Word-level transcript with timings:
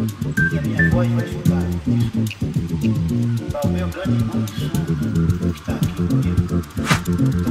E 0.00 0.58
a 0.58 0.62
minha 0.62 0.90
voz 0.90 1.10
vai 1.10 1.28
chegar 1.28 1.62
para 3.52 3.66
o 3.66 3.70
meu 3.70 3.86
grande 3.88 4.14
irmão 4.14 4.46
que 4.46 5.58
está 5.58 5.74
aqui 5.74 5.88
comigo. 5.92 7.49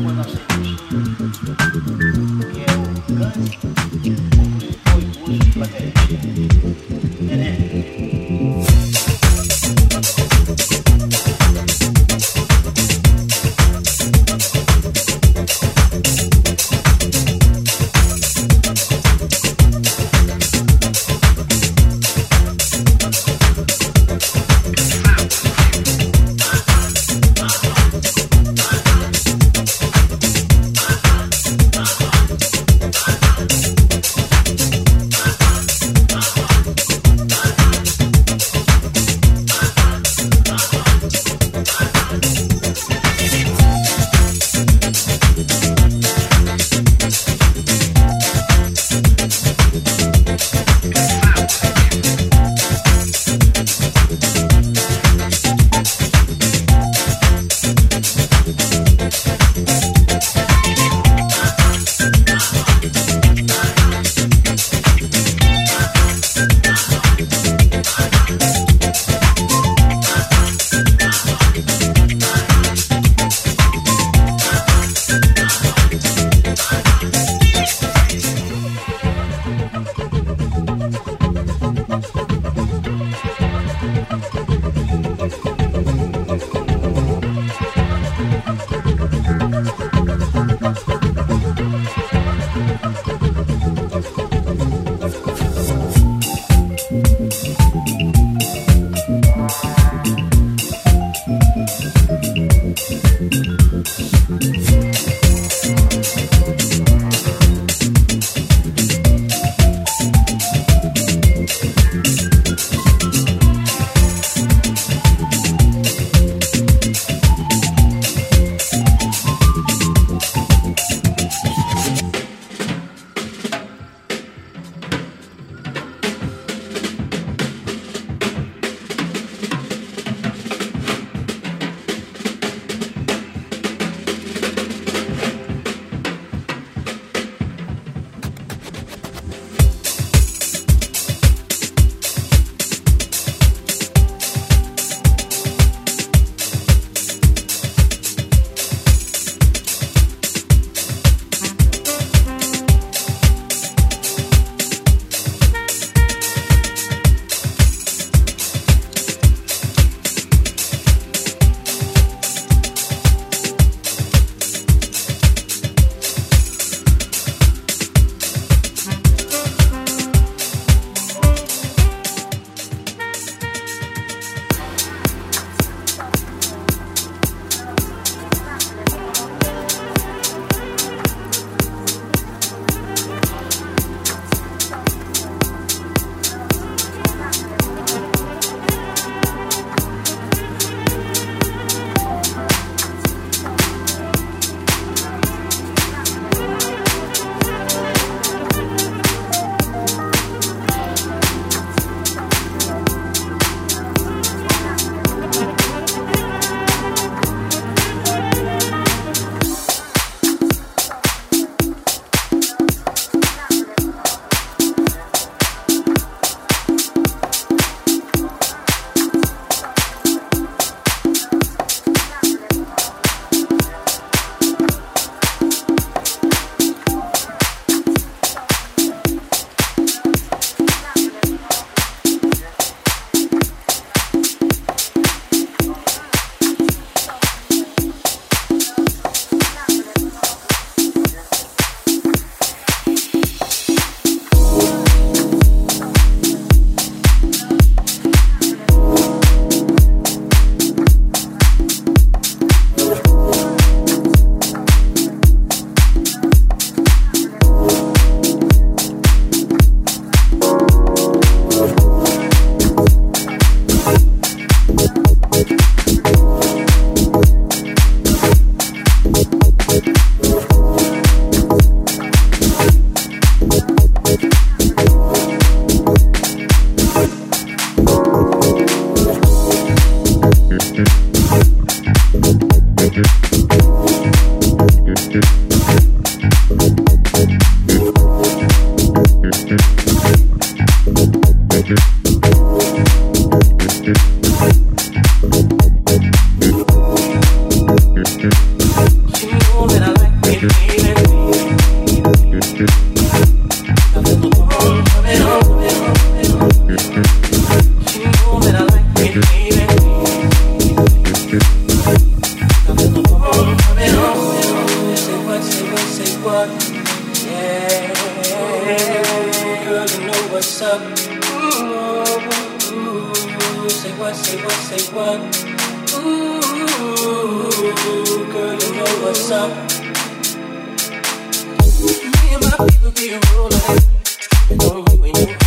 know 334.56 334.84
you 334.91 335.03
and 335.03 335.18
you 335.18 335.38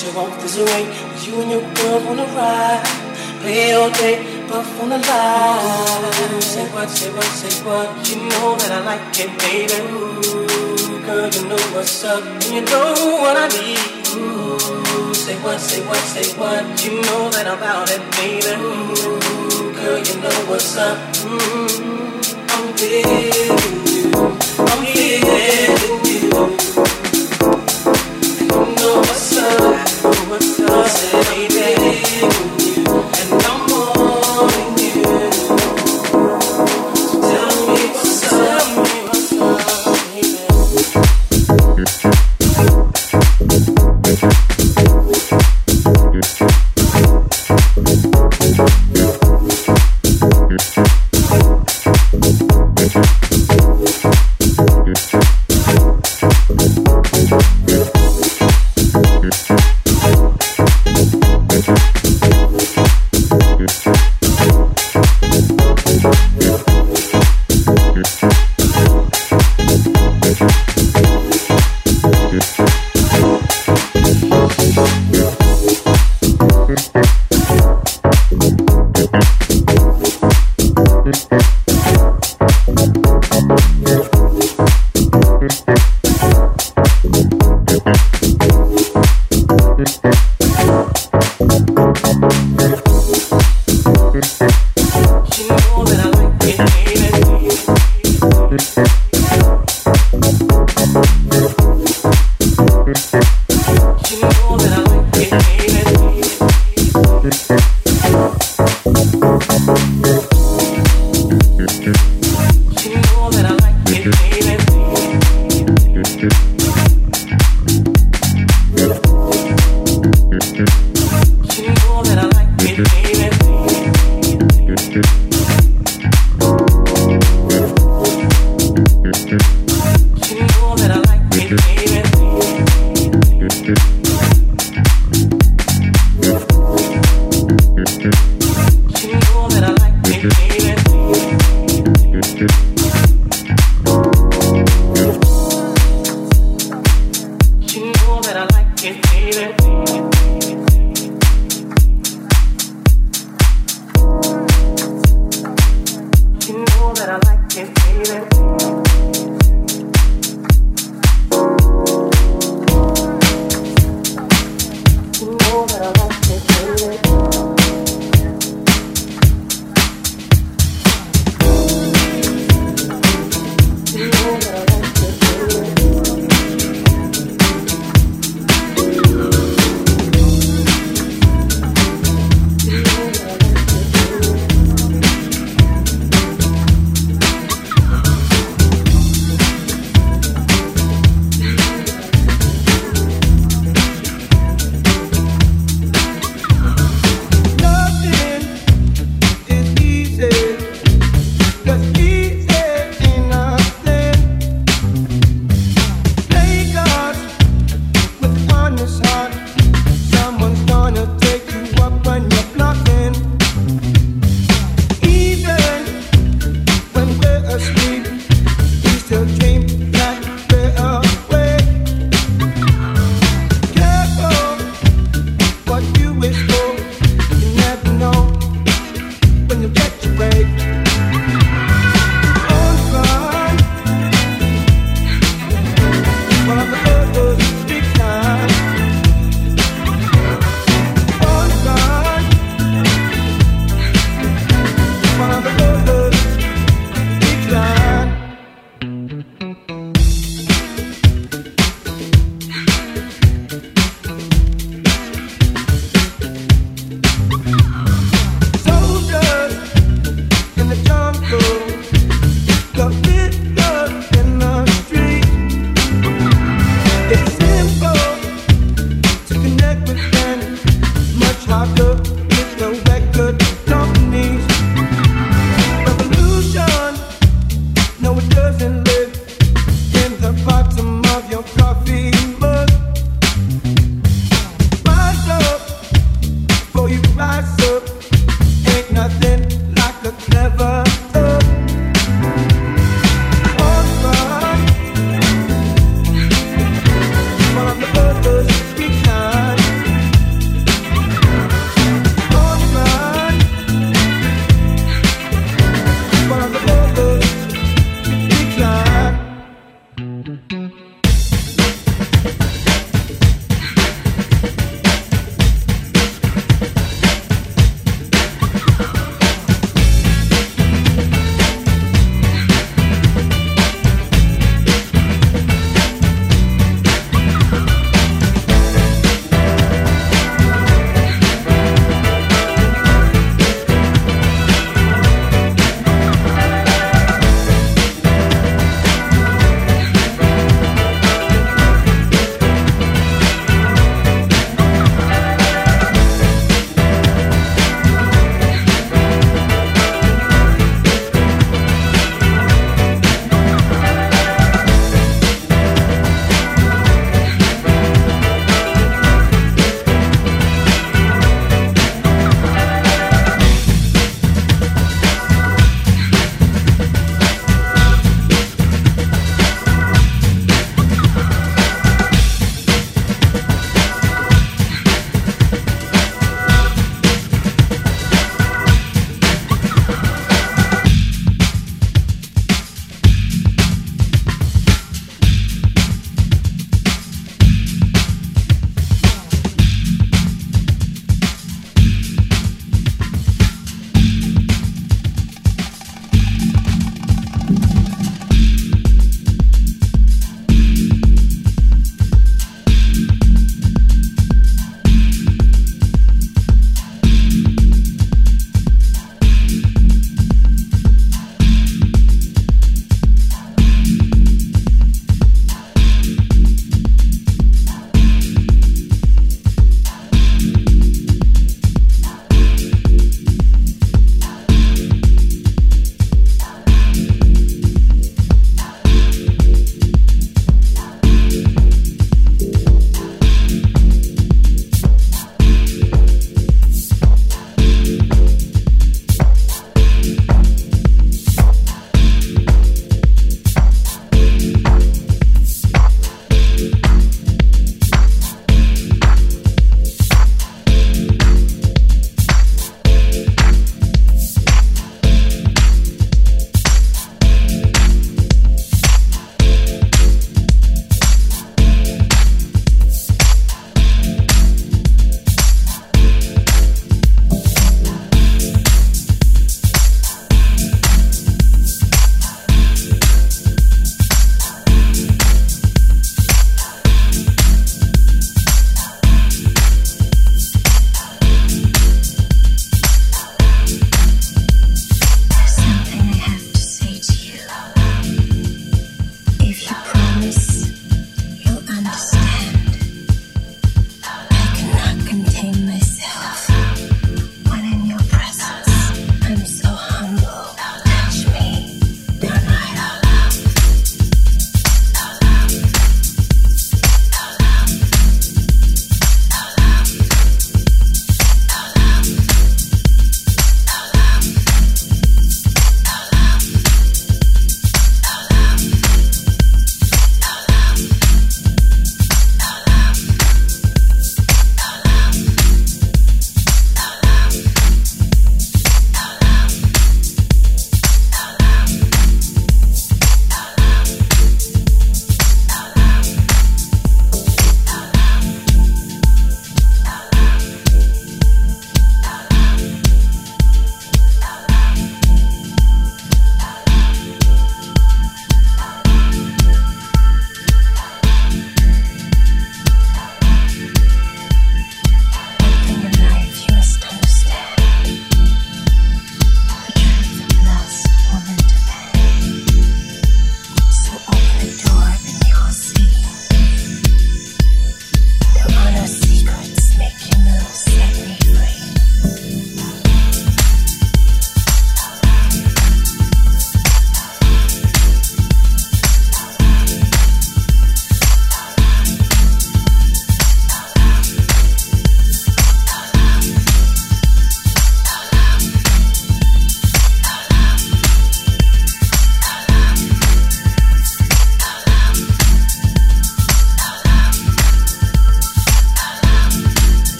that 0.00 0.06
you 0.06 0.16
walk 0.16 0.40
this 0.40 0.56
way. 0.58 0.82
You 1.24 1.40
and 1.42 1.50
your 1.50 1.74
girl 1.74 2.00
wanna 2.06 2.24
ride, 2.36 2.82
play 3.40 3.72
all 3.74 3.90
day, 3.90 4.44
but 4.48 4.64
on 4.80 4.88
the 4.90 4.98
line. 4.98 6.42
Say 6.42 6.66
what, 6.72 6.88
say 6.88 7.10
what, 7.12 7.24
say 7.24 7.64
what. 7.64 8.08
You 8.08 8.16
know 8.16 8.56
that 8.56 8.72
I 8.72 8.80
like 8.84 9.18
it, 9.18 9.30
baby. 9.38 9.76
Ooh, 9.92 11.00
girl, 11.04 11.28
you 11.28 11.48
know 11.48 11.60
what's 11.74 12.04
up, 12.04 12.22
and 12.24 12.54
you 12.54 12.62
know 12.62 12.94
what 13.22 13.36
I 13.36 13.48
need. 13.48 13.78
Ooh, 14.16 15.14
say 15.14 15.36
what, 15.42 15.60
say 15.60 15.84
what, 15.86 15.98
say 15.98 16.26
what. 16.38 16.62
You 16.84 17.02
know 17.02 17.30
that 17.30 17.46
I'm 17.46 17.62
out 17.62 17.90
it, 17.90 18.02
baby. 18.16 18.52
Ooh, 18.60 19.72
girl, 19.74 19.98
you 19.98 20.16
know 20.20 20.36
what's 20.48 20.76
up. 20.76 20.98
Mm, 21.16 22.20
I'm 22.48 22.76
feeling 22.76 23.28
you. 23.86 24.12
I'm 24.58 24.84
feeling. 24.86 25.09
Você 30.40 31.16
baby. 31.48 32.59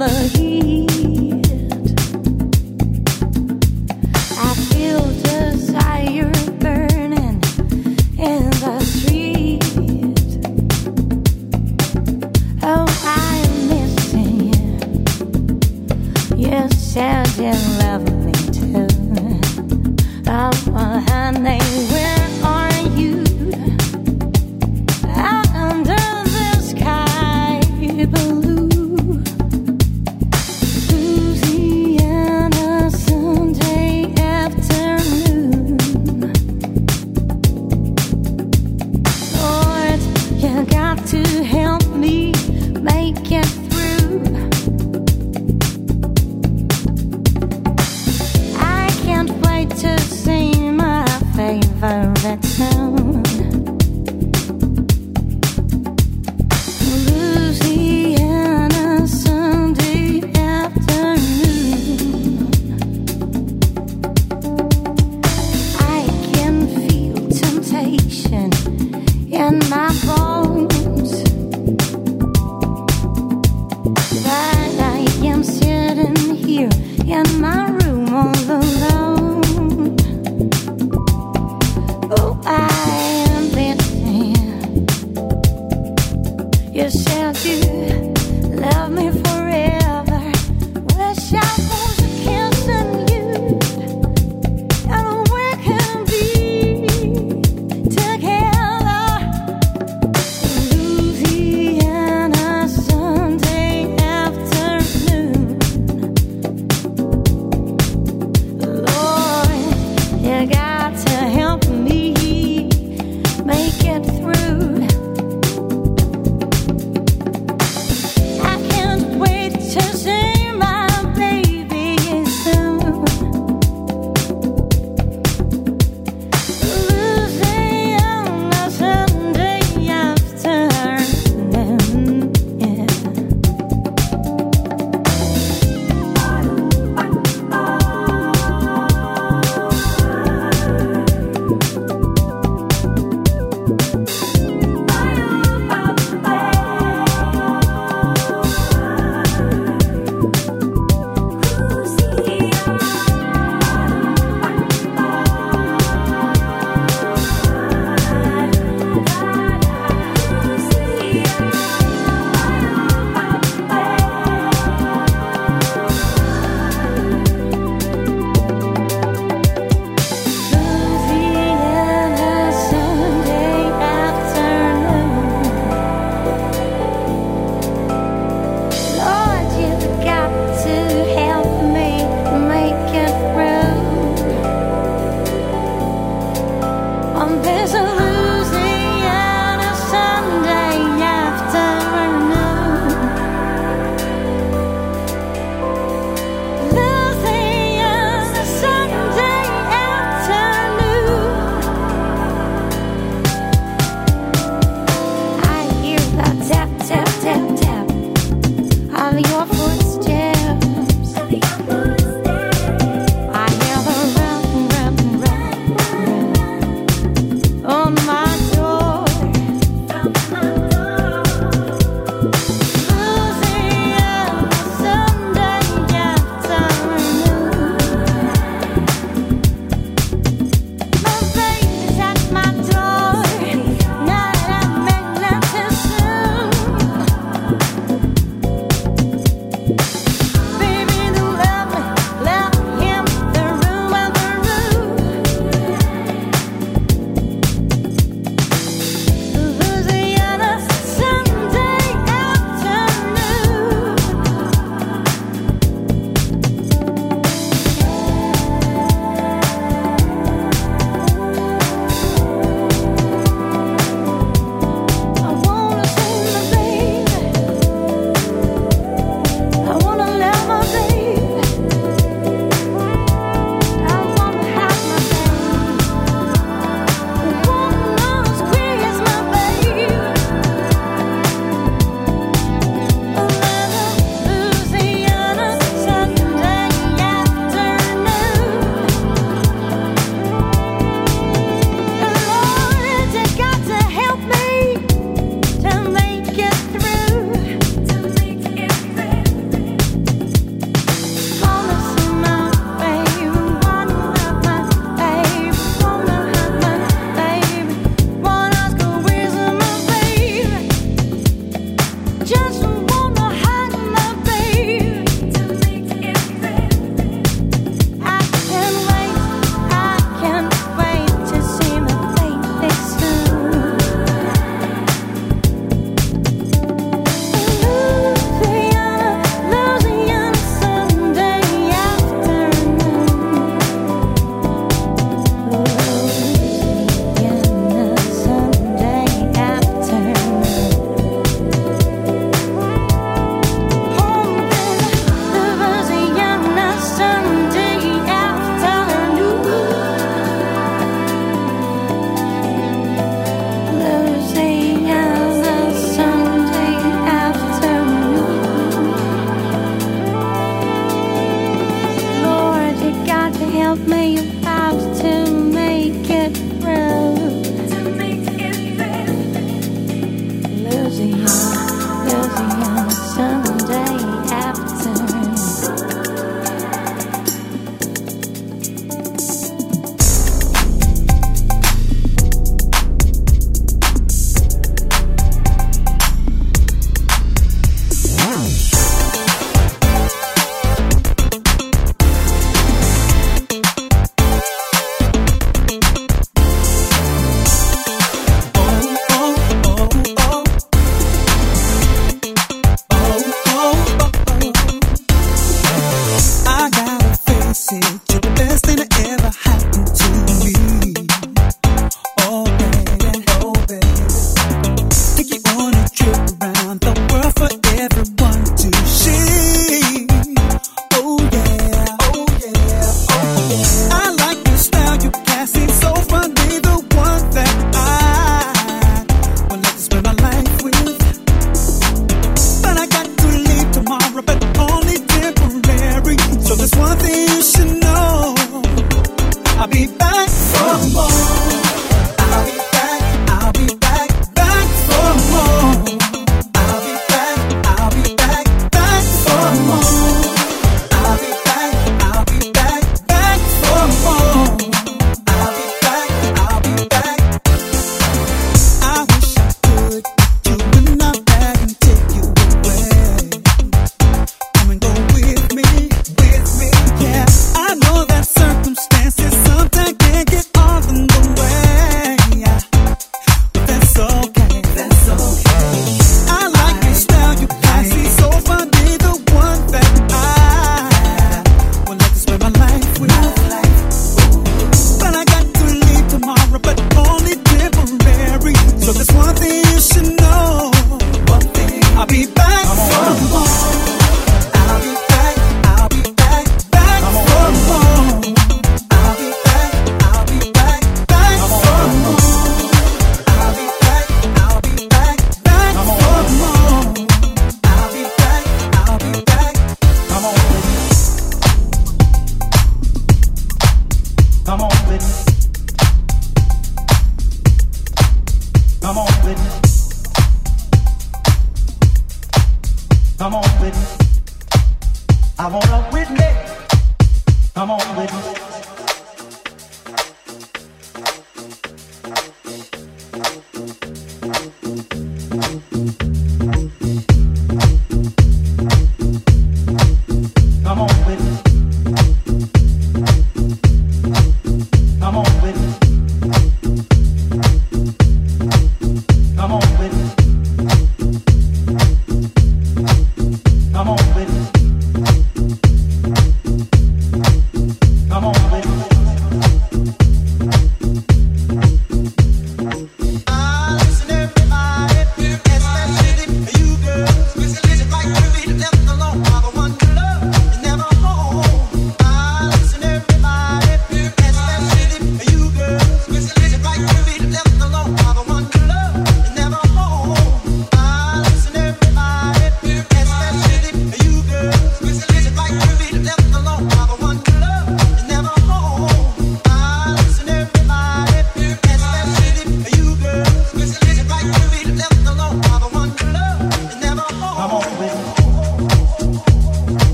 Wait 0.00 0.49